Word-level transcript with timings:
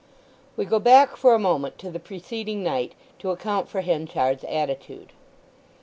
We 0.57 0.65
go 0.65 0.79
back 0.79 1.15
for 1.15 1.35
a 1.35 1.37
moment 1.37 1.77
to 1.77 1.91
the 1.91 1.99
preceding 1.99 2.63
night, 2.63 2.93
to 3.19 3.29
account 3.29 3.69
for 3.69 3.81
Henchard's 3.81 4.43
attitude. 4.45 5.13